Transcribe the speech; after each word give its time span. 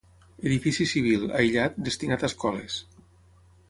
Edifici 0.51 0.87
civil, 0.93 1.27
aïllat, 1.43 1.79
destinat 1.91 2.25
a 2.25 2.31
escoles. 2.33 2.83